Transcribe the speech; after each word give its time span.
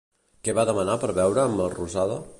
Què 0.47 0.55
va 0.59 0.65
demanar 0.69 0.97
per 1.05 1.11
beure 1.19 1.47
en 1.51 1.57
Melrosada? 1.61 2.21